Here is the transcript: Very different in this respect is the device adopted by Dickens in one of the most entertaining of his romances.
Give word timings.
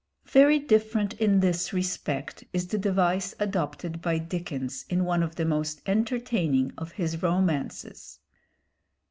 Very 0.25 0.57
different 0.57 1.13
in 1.21 1.41
this 1.41 1.73
respect 1.73 2.43
is 2.53 2.65
the 2.65 2.79
device 2.79 3.35
adopted 3.39 4.01
by 4.01 4.17
Dickens 4.17 4.83
in 4.89 5.05
one 5.05 5.21
of 5.21 5.35
the 5.35 5.45
most 5.45 5.79
entertaining 5.85 6.71
of 6.75 6.93
his 6.93 7.21
romances. 7.21 8.17